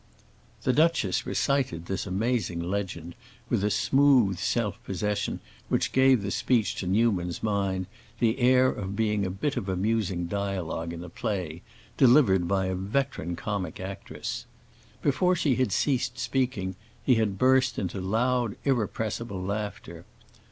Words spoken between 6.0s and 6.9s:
the speech to